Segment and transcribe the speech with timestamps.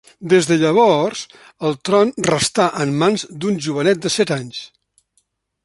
[0.31, 1.19] Des de llavors,
[1.69, 4.67] el tron restà en mans d'un jovenet de set anys.